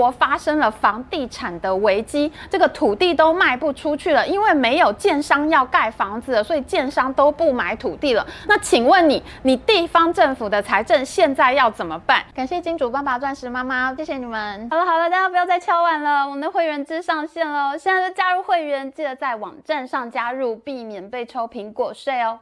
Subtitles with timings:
[0.00, 8.26] 国发生了房地产的危机，这个土地都卖不出去了，因为没有建商要盖房子了，所以建商都不买土地了。
[8.48, 12.22] 那请问你，你地方政府的财政现在要怎么办？
[12.34, 14.66] 感谢金主爸爸、钻石妈妈，谢谢你们。
[14.70, 22.38] 好了好了，大家不要再敲碗了，我们的会员制上线了，现在就加入会员，记得在网站上加入，避免被抽苹果税哦。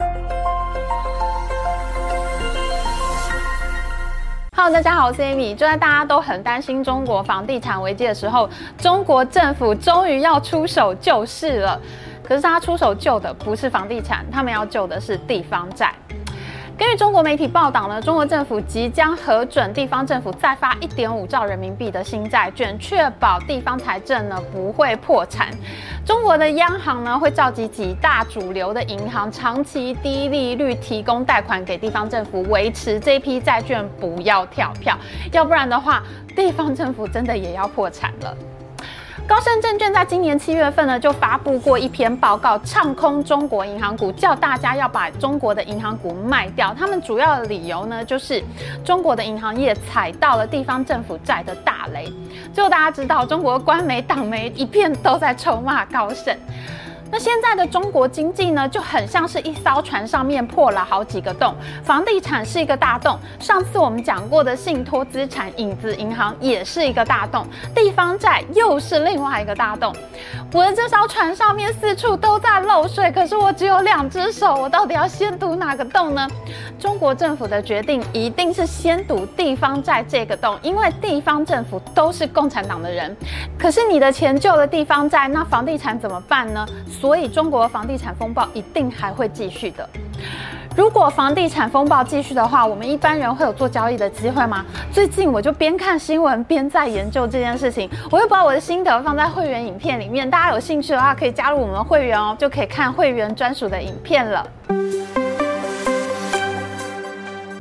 [4.60, 5.54] Hello，大家好，我是 Amy。
[5.54, 11.80] 就在大家都很担心中国房地产危机的时候，中国政府终于要出手救市了。
[12.24, 15.94] 可是他出手救的不是房地产，他们要救的是地方债。
[16.78, 25.48] 根据中国媒体报道呢，中国政府即将核准地方政府再发一点五兆人民币的新债券，确保地方财政呢不会破产。
[26.06, 34.96] 中国的央行呢会召集几大主流的银行，长期低利率提供贷款给地方政府，维持这批债券不要跳票，
[35.32, 36.00] 要不然的话，
[36.36, 38.36] 地方政府真的也要破产了。
[39.28, 46.72] 高盛证券在今年七月份呢，就发布过一篇报告，唱空中国银行股，叫大家要把中国的银行股卖掉。
[46.72, 48.42] 他们主要的理由呢，就是
[48.82, 52.10] 中国的银行业踩到了地方政府债的大雷。
[52.54, 56.34] 最后大家知道，中国官媒、党媒一片都在臭骂高盛。
[57.10, 69.94] 那现在的中国经济呢，就很像是一艘船上面破了好几个洞，房地产是一个大洞，上次我们讲过的信托资产影子银行也是一个大洞，地方债又是另外一个大洞。
[70.50, 76.26] 我的这艘船上面四处都在漏水，可是我只有两只手，我到底要先堵哪个洞呢？
[76.78, 83.14] 中国政府的决定一定是先堵地方债这个洞，因为地方政府都是共产党的人。
[83.58, 86.66] 可是你的钱救了地方债，那房地产怎么办呢？
[86.88, 89.86] 所以中国房地产风暴一定还会继续的。
[90.78, 94.64] 如果房地产风暴继续的话，我们一般人会有做交易的机会吗？
[94.92, 104.46] 最近我就边看新闻边在研究这件事情，我会把我的心得放在会员影片里面，大家有兴趣的话可以加入我们会员哦，就可以看会员专属的影片了。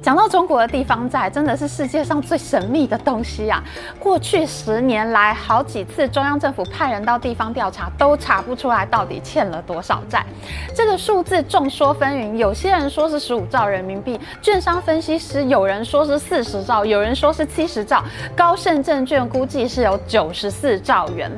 [0.08, 3.62] 讲到中国的地方债，真的是世界上最神秘的东西啊！
[4.00, 10.26] 过去十年来，好几次中央政府派人到地方调查，都查不出来到底欠了多少债。
[10.74, 18.02] 这个数字众说纷纭，有些人说是十五兆人民币，券商分析师有人说是四十兆，有人说是七十兆，
[18.34, 21.30] 高盛证券估计是有九十四兆元。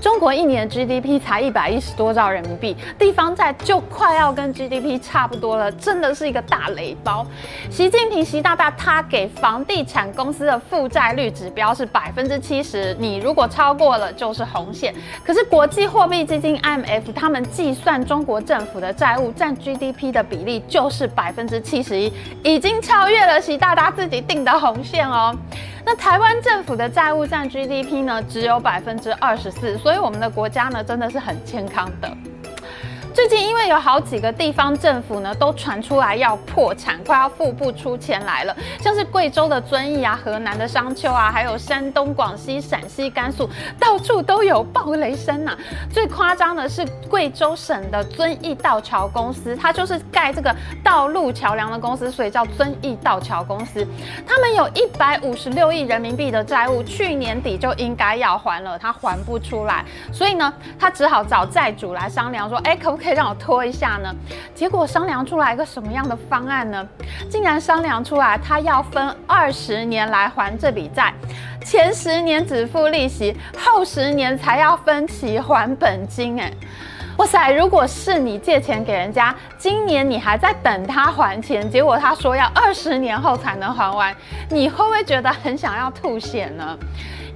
[0.00, 7.26] 中国一年 GDP 才一百一十多兆人民币，地方债就快要跟 GDP 差不多了，真的是一个大雷包。
[7.68, 14.94] 习近平习大大他给房地产公司的负债率指标是百分之七十，你如果超过了就是红线。
[15.24, 22.12] 可是国际货币基金 IMF 他们计算中国政府的债务占 GDP 的比例就是百分之七十一，
[22.44, 25.34] 已经超越了习大大自己定的红线哦。
[25.84, 32.14] 那台湾政府的债务占 GDP 呢，只有百分之二十四，所以我们的国家呢，真的是很健康的。
[33.18, 38.56] 最近因为有好几个地方政府呢，都传出来要破产，快要付不出钱来了。
[38.80, 45.58] 像是贵州的遵义啊，河南的商丘啊，还有山东、广西、陕西、甘肃，到处都有暴雷声呐、
[45.92, 53.84] 最夸张的是贵州省的遵义道桥公司，它就是盖这个道路桥梁的公司，所以叫遵义道桥公司。
[54.24, 63.07] 他们有一百五十六亿人民币的债务，去年底就应该要还了，他还不出来，所以呢，他只好找债主来商量说，哎，可不可以？
[63.08, 64.14] 可以让我拖一下呢？
[64.54, 66.86] 结果商量出来一个什么样的方案呢？
[67.30, 71.14] 竟然商量出来，他要分二十年来还这笔债，
[71.64, 76.38] 前十年只付利息，后十年才要分期还本金。
[76.38, 76.52] 哎，
[77.18, 77.50] 哇塞！
[77.50, 84.14] 如果是你借钱给人家，今年你还在等他还钱，结果他说要二十年后才能还完，
[84.48, 86.78] 你会不会觉得很想要吐血呢？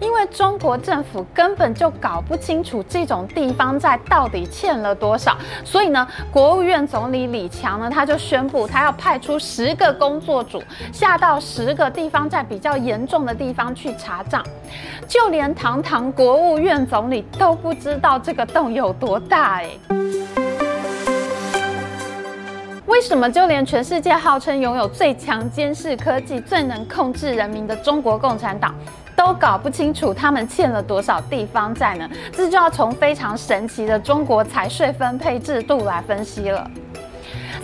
[0.00, 14.44] 因为中国政府根本就搞不清楚这种地方债到底欠了多少，所以呢，国务院总理李强呢，他就宣布他要派出十个工作组下到十个地方债比较严重的地方去查账，
[15.06, 19.70] 就连堂堂国务院总理都不知道这个洞有多大哎。
[22.86, 28.74] 为什么就连全世界号称拥有最强监视科技、最能控制人民的中国共产党，
[29.16, 32.08] 都搞不清楚他们欠了多少地方债呢？
[32.32, 36.70] 这就要从非常神奇的中国财税分配制度来分析了。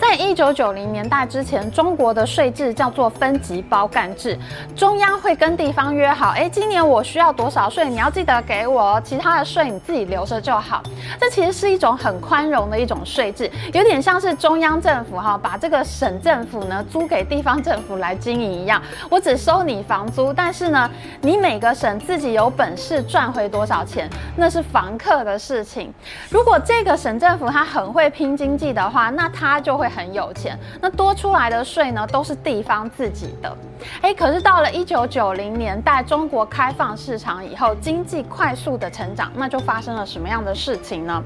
[0.00, 4.38] 在一九九零年代之前，中国的税制叫做分级包干制，
[4.76, 10.82] 中央会跟地方约好，哎，今年我需要多少税，你要记得给我，其他的税你自己留着就好。
[11.20, 18.80] 这其实是一种很宽容的一种税制，有点像是中央政府哈把这个省政府呢租给地方政府来经营一样，
[19.10, 20.90] 我只收你房租，但是呢，
[21.22, 25.92] 你每个省自己有本事赚回多少钱，那是房客的事情。
[26.30, 30.58] 如果这个省政府他很会拼经济的话，那他就会很有钱。
[30.80, 33.56] 那多出来的税呢，都是地方自己的。
[34.02, 41.22] 诶，可是到了一九九零年代，中国开放市场以后，经济快速的成长，那就发生了什么样的事情呢？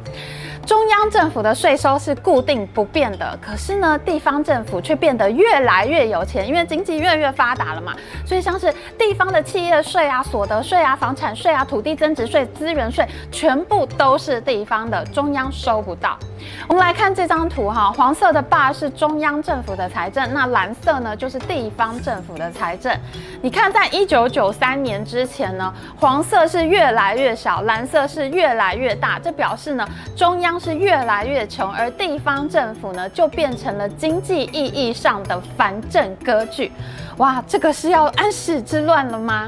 [0.67, 7.95] 中央政府的税收是固定不变的，可是呢，地方政府却变得越来越有钱，因为经济越来越发达了嘛。
[8.25, 16.19] 所以像是地方的企业税啊、所得税啊、房产税啊、土地增值税、资源税，全部都是地方的，中央收不到。
[16.69, 22.93] 我们来看这张图哈，黄色的爸是中央政府的财政，那蓝色呢就是地方政府的财政。
[23.41, 36.71] 你看，在一九九三年之前呢，黄色是越来越小，蓝色是越来越大，这表示呢中央是越来越穷，而地方政府呢就变成了经济意义上的藩镇割据。
[37.19, 39.47] 哇，这个是要安史之乱了吗？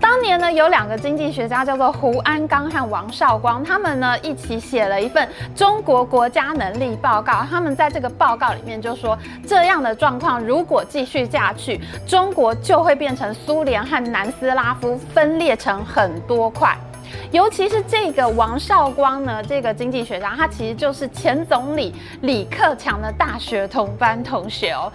[0.00, 7.32] 当年呢，有两个经济学家叫做胡鞍钢和王绍光，他们呢一起写了一份《中国国家能力报告》。
[7.48, 9.16] 他们在这个报告里面就说，
[9.46, 16.76] 这样的状况如果继续下去，中国就会变成苏联和南斯拉夫，分裂成很多块。
[17.30, 24.90] 尤其是这个王绍光呢，这个经济学家，他其实就是前总理李克强的大学同班同学哦。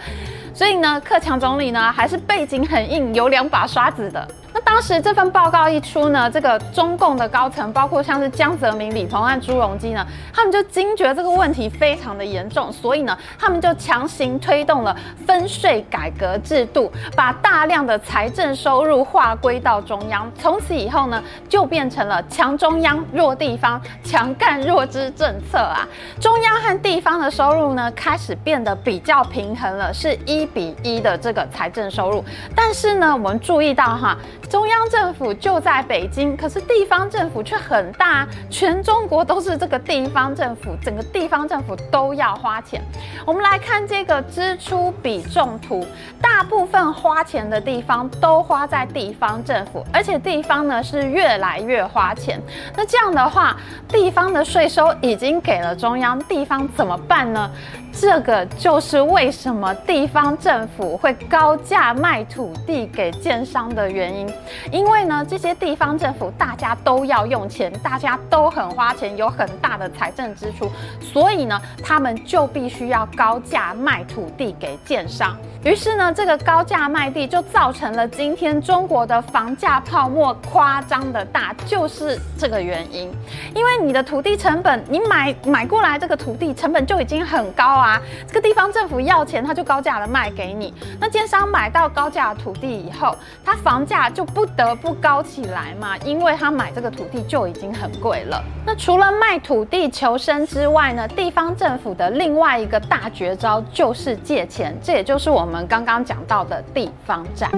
[0.53, 4.27] 所以呢，克强总理呢还是背景很硬，有两把刷子的。
[4.65, 14.93] 当时这份报告一出呢，这个中共的高层，包括像是江泽民、李鹏和朱镕基呢，他们就惊觉这个问题非常的严重，所以呢，他们就强行推动了
[15.25, 20.29] 分税改革制度，把大量的财政收入划归到中央。
[20.37, 25.87] 从此以后呢，就变成了强中央、弱地方、强干弱支政策啊。
[26.19, 32.21] 中央和地方的收入呢，开始变得比较平衡了，是一比一的这个财政收入。
[32.53, 34.17] 但是呢，我们注意到哈。
[34.55, 42.81] 中央政府就在北京，可是地方政府却很大，全中国都是这个地方政府，整个地方政府都要花钱。
[43.25, 45.85] 我们来看这个支出比重图，
[46.21, 52.41] 大部分花钱的地方都花在地方政府，而且地方呢是越来越花钱。
[52.77, 53.57] 那这样的话，
[53.89, 57.51] 地方的税收已经给了中央，地方怎么办呢？
[57.97, 64.29] 这个就是为什么地方政府会高价卖土地给建商的原因。
[64.71, 70.69] 因为呢，这些地方政府大家都要用钱，大家都很花钱，有很大的财政支出，
[71.01, 75.35] 所以呢，他们就必须要高价卖土地给建商。
[75.63, 83.11] 于是呢，这个高价卖地就造成了今天中国的房价泡沫夸张的大，就是这个原因。
[83.55, 87.99] 因为你的土地成本，你买买过来这个土地成本就已经很高啊。
[88.27, 90.71] 这个地方政府要钱，他就高价的卖给你。
[90.99, 98.43] 那建商买到高价的土地以后，他房价就不得不高起来嘛，因为他买这个土地就已经很贵了。
[98.65, 107.49] 那除了卖土地求生之外呢，地方政府的另外一个大绝招就是借钱，这也就是我们刚刚讲到的地方债。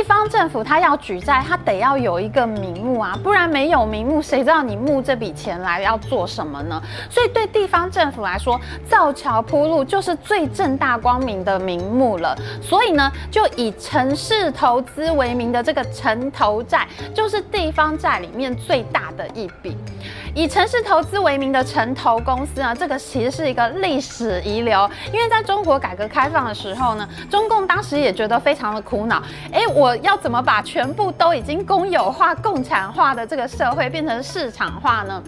[0.00, 6.82] 地方政府他要举债，他得要有一个名目啊，不然没有名目，谁知道你募这笔钱来要做什么呢？
[7.10, 8.58] 所以对地方政府来说，
[8.88, 12.34] 造桥铺路就是最正大光明的名目了。
[12.62, 19.76] 所以呢，就以城市投资为名的这个城投债，就是地方债里面最大的一笔。
[20.34, 24.88] 以城市投资为名的城投公司呢，这个其实是一个历史遗留。
[25.12, 29.22] 因为在中国改革开放的时候呢，中共当时也觉得非常的苦恼。
[29.52, 35.22] 哎，我要怎么把全部都已经公有化、共产化的这个社会变成市场化呢？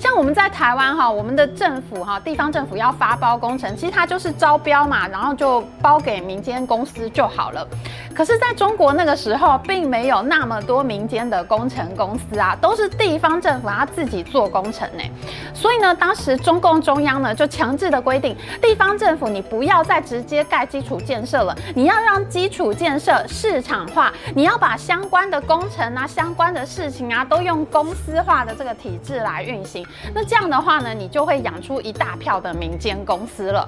[0.00, 7.68] 像我们在台湾哈，我们的政府哈，地方政府要发包工程，其实它就是招标嘛，然后就包给民间公司就好了。
[8.14, 15.04] 可是，在中国那个时候，并没有那么多民间的工程公司啊，都是地方政府他自己做工程呢。
[15.52, 29.86] 所以呢，当时中共中央呢就强制的规定，地方政府你不要再直接盖基础建设了，你要让基础建设市场化，你要把相关的工程啊、相关的事情啊，都用公司化的这个体制来运行。
[30.14, 33.66] 那这样的话呢，你就会养出一大票的民间公司了。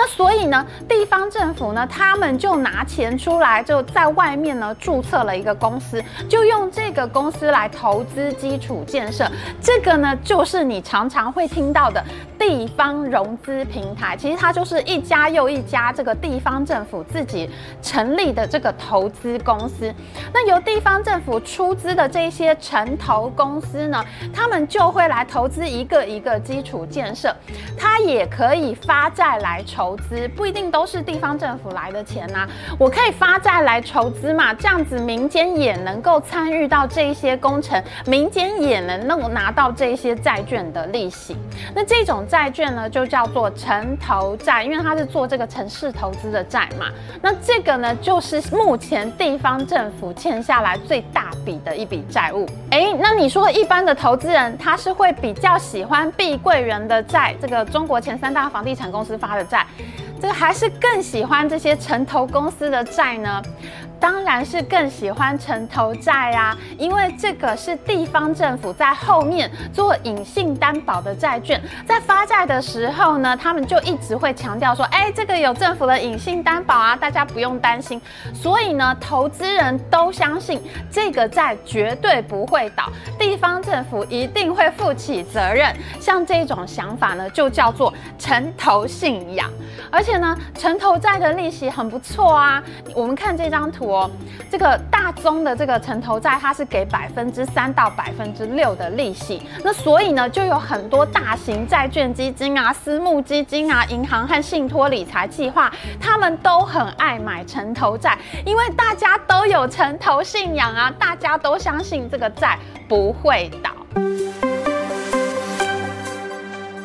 [0.00, 9.28] 那所以呢，地方政府呢，他们就拿钱出来，就在外面呢注册了一个公司，就用这个公司来投资基础建设。
[9.60, 12.00] 这个呢，就是你常常会听到的
[12.38, 14.16] 地方融资平台。
[14.16, 17.50] 其实它就是一家又一家这个地方政府自己
[17.82, 19.92] 成立的这个投资公司。
[20.32, 27.34] 那由地方政府出资的这些城投公司呢，他们就会来投资一个一个基础建设。
[27.76, 32.46] 它也可以发债来筹投资，不一定都是地方政府来的钱呐、
[32.78, 41.34] 我可以发债来筹资嘛，这样子民间也能够参与到这一些工程，民间也能够拿到这一些债券的利息。
[41.74, 46.88] 那这种债券呢，就叫做城投债，因为它是做这个城市投资的债嘛。
[47.22, 52.46] 那这个呢，就是目前地方政府欠下来最大笔的一笔债务。
[52.72, 59.64] 诶，那你说一般的投资人，他是会比较喜欢碧桂园的债，这个中国前三大房地产公司发的债，
[60.20, 63.42] 这个还是更喜欢这些城投公司的债呢？
[64.00, 78.00] 当然是更喜欢城投债啊，因为这个是地方政府在后面做隐性担保的债券，在发债的时候呢，他们就一直会强调说，哎，这个有政府的隐性担保啊，大家不用担心。
[78.32, 82.84] 所以呢，投资人都相信这个债绝对不会倒，
[83.18, 85.74] 地方政府一定会负起责任。
[85.98, 89.50] 像这种想法呢，就叫做城投信仰。
[89.90, 92.62] 而且呢，城投债的利息很不错啊，
[92.94, 93.87] 我们看这张图。
[93.88, 94.08] 我
[94.50, 113.70] 这个大宗的这个城投债，它是给百分之三到百分之六的利息，那所以呢，就有很多大型债券基金啊、私募基金啊、银行和信托理财计划，他们都很爱买城投债，因为大家都有城投信仰啊，大家都相信这个债不会倒。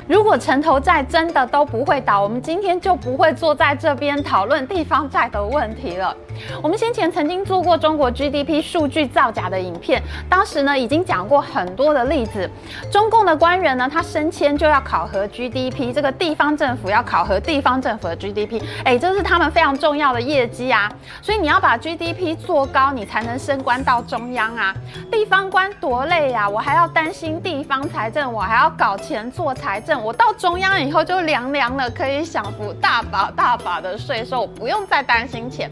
[0.05, 6.15] 如果城投债真的都不会倒，我们今天就不会坐在这边讨论地方债的问题了。
[6.61, 12.49] 我们先前曾经做过中国 GDP 数据造假的影片，当时呢已经讲过很多的例子。
[12.91, 20.91] 中共的官员呢，他升迁就要考核 GDP，这个地方政府要考核地方政府的 GDP，哎，这是他们非常重要的业绩啊。
[21.21, 24.73] 所以你要把 GDP 做高，你才能升官到中央啊。
[25.11, 35.69] 地方官多累呀，我还要担心地方财政，我还要搞钱做财政，我到中央以后就凉凉了，可以享福大把大把的税收，我不用再担心钱。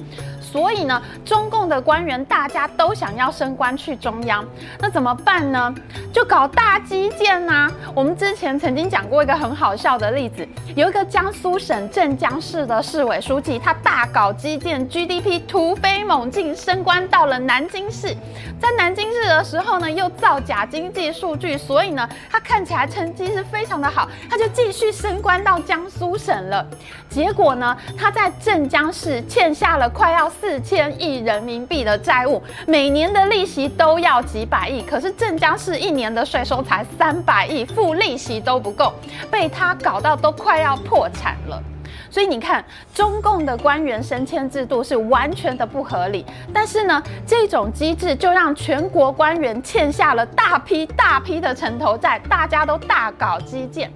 [0.52, 4.46] 所以呢，中共的官员大家都想要升官去中央，
[4.80, 5.74] 那怎么办呢？
[6.12, 18.14] 就搞大基建呐、我们之前曾经讲过一个很好笑的例子，有一个江苏省镇江市的市委书记，他大搞基建，GDP 突飞猛进，升官到了南京市。
[18.60, 26.68] 在南京市的时候呢，又造假经济数据，所以呢，他看起来成绩是非常的好，他就继续升官到江苏省了。
[27.10, 30.30] 结果呢，他在镇江市欠下了快要。
[30.42, 38.92] 四千亿人民币的债务，每年的利息都要几百亿，可是镇江市一年的税收才三百亿，付利息都不够，
[39.30, 41.62] 被他搞到都快要破产了。
[42.10, 53.92] 所以你看，中共的官员升迁制度是完全的不合理，但是呢，这种机制就让全国官员欠下了大批大批的城投债，大家都大搞基建。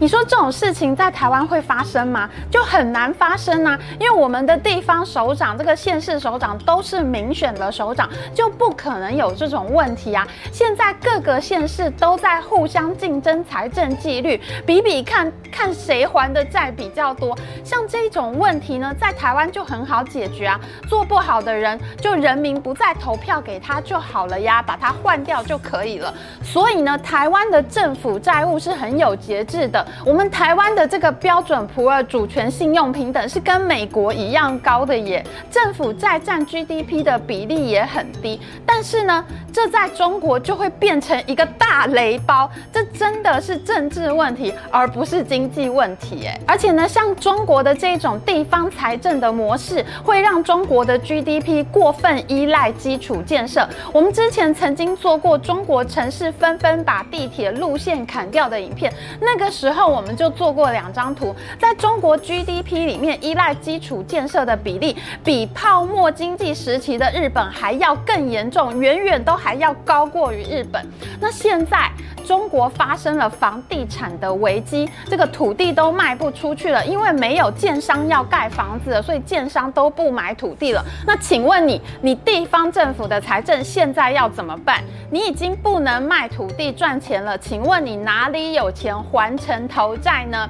[0.00, 2.28] 你说这种事情在台湾会发生吗？
[2.50, 10.26] 就很难发生啊，因为我们的地方首长、这个县市首长都是民选的首长，就不可能有这种问题啊。
[10.50, 17.36] 现在各个县市都在互相竞争财政纪律，比比看看谁还的债比较多。
[17.62, 26.12] 像这种问题呢，在台湾就很好解决啊，做不好的人就人民不再投票给他就好了呀，把他换掉就可以了。
[26.42, 29.81] 所以呢，台湾的政府债务是很有节制的。
[30.04, 38.40] 我们台湾的这个标准普尔主权信用平等是跟美国一样高的耶，政府债占 GDP 的比例也很低。
[38.66, 46.26] 但是呢，这在中国就会变成一个大雷包，这真的是政治问题，而不是经济问题。
[46.26, 53.68] 哎，而且呢，像中国的这种地方财政的模式，会让中国的 GDP 过分依赖基础建设。
[53.92, 59.92] 我们之前曾经做过中国城市纷纷把地铁路线砍掉的影片，那个时候候。
[59.92, 70.82] 我们就做过两张图，在中国 GDP 里面，依赖基础建设的比例比泡沫经济时期的日本还要更严重，远远都还要高过于日本。
[71.20, 71.90] 那现在
[72.24, 80.82] 中国发生了房地产的危机，这个土地都卖不出去了，因为没有建商要盖房子了，所以建商都不买土地了。
[81.06, 84.82] 那请问你，你地方政府的财政现在要怎么办？
[85.10, 90.48] 你已经不能卖土地赚钱了，请问你哪里有钱还城投债呢？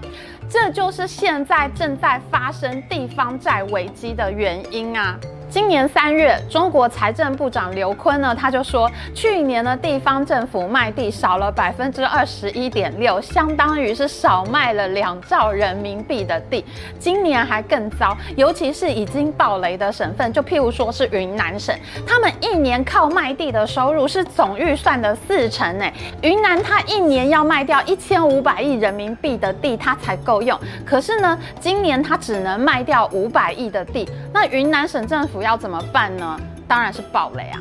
[0.48, 5.18] 这就是现在正在发生地方债危机的原因啊。
[5.52, 16.64] 今年三月，中国财政部长刘昆呢，他就说，去年呢地方政府卖地少了百分之二十一点六，相当于是少卖了两兆人民币的地。
[16.98, 25.92] 今年还更糟，尤其是已经暴雷的省份，就譬如说是云南省，他们一年靠卖地的收入是总预算的四成诶。
[26.22, 30.58] 云南它一年要卖掉一千五百亿人民币的地，它才够用。
[30.86, 35.41] 可是呢，今年它只能卖掉五百亿的地，那云南省政府。
[35.42, 36.38] 要怎么办呢？
[36.68, 37.60] 当然是暴雷啊！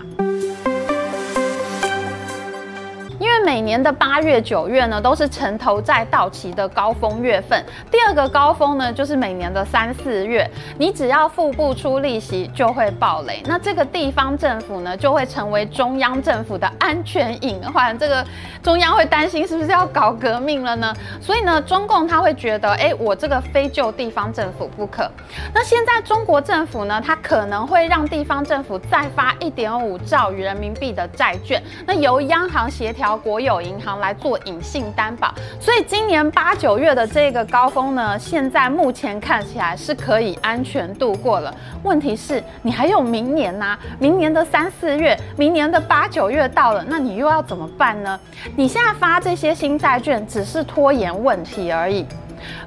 [3.44, 7.64] 每年的八月、九月呢，都是城投债到期的高峰月份。
[7.90, 10.50] 第二个高峰呢，就是每年的三四月。
[10.78, 13.42] 你只要付不出利息，就会暴雷。
[13.46, 17.98] 那这个地方政府呢，就会成为中央政府的安全隐患。
[17.98, 18.26] 这个
[18.62, 20.94] 中央会担心是不是要搞革命了呢？
[21.22, 25.10] 所以呢，中共他会觉得，哎，我这个非救地方政府不可。
[25.54, 33.18] 那现在中国政府呢，它可能会让地方政府再发一点五兆人民币的债券，那由央行协调。
[33.22, 41.56] 国国有银行来做隐性担保，所以今年八九月的这个高峰呢，现在目前看起来是可以安全度过了。
[41.82, 48.20] 问题是，你还有明年呐、明年的三四月，明年的八九月到了，那你又要怎么办呢？
[48.58, 52.06] 你现在发这些新债券，只是拖延问题而已。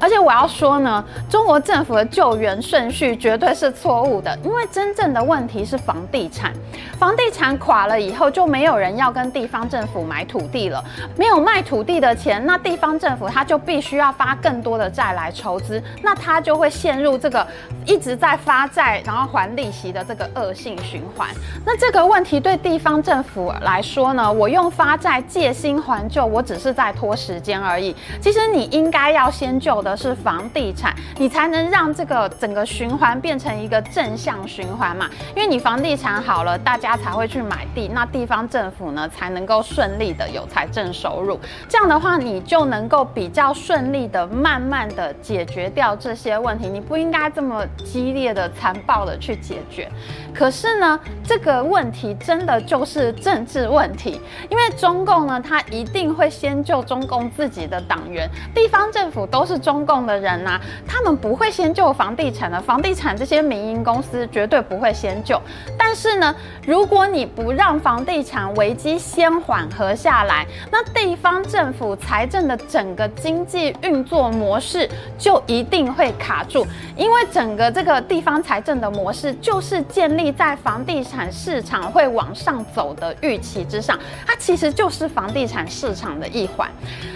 [0.00, 6.52] 而且我要说呢，中国政府的救援顺序绝对是错误的，因为真正的问题是房地产，
[6.99, 10.85] 房地产垮了以后，就没有人要跟地方政府买土地了，
[11.16, 17.47] 没有卖土地的钱，那地方政府他就必须要发更多的债来筹资，那他就会陷入这个
[17.87, 21.28] 一直在发债然后还利息的这个恶性循环。
[21.64, 27.97] 那这个问题对地方政府来说呢，我用发债借新还旧，我只是在拖时间而已。
[28.21, 29.54] 其实你应该要先。
[29.64, 35.09] 救的是房地产，你才能让这个整个循环变成一个正向循环嘛。
[35.35, 41.40] 因为你房地产好了，大家才会去买地，那地方政府呢才能够顺利的有财政收入。
[41.66, 46.68] 这样的话，你就能够比较顺利的、慢慢的解决掉这些问题。
[46.68, 49.90] 你不应该这么激烈的、残暴的去解决。
[50.35, 59.53] 可是呢，这个问题真的就是政治问题，因为中共呢，他一定会先救中共自己的党员，地方政府都是。
[59.54, 65.40] 是中共的人呐、他们不会先救房地产的，房地产这些民营公司绝对不会先救。
[65.78, 66.34] 但是呢，
[66.66, 86.69] 如果你不让房地产危机先缓和下来，那地方政府财政的整个经济运作模式就一定会卡住，因为整个这个地方财政的模式就是建立在房地产市场会往上走的预期之上，它其实就是房地产市场的一环。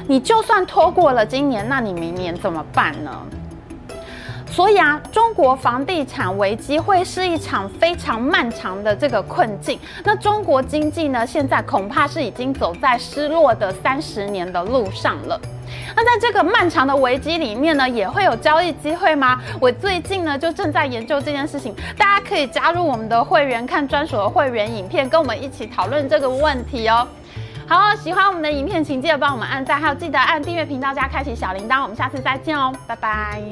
[0.06, 3.10] 你就算拖过了今年，那你明年怎么办呢？
[4.50, 9.78] 所以啊，中国房地产危机会是一场非常漫长的这个困境。
[10.02, 15.38] 那中国经济呢，现在恐怕是已经走在失落的三十年的路上了。
[15.94, 19.38] 那在这个漫长的危机里面呢，也会有交易机会吗？
[19.60, 27.06] 我最近呢就正在研究这件事情，大家可以加入我们的会员，看专属的会员影片，跟我们一起讨论这个问题哦。
[27.68, 31.82] 好，喜欢我们的影片，请记得帮我们按赞，还有记得按订阅频道加开启小铃铛。
[31.82, 33.42] 我们下次再见哦，拜拜。